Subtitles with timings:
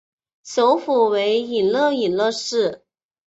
[0.43, 2.83] 首府为伊洛伊洛市。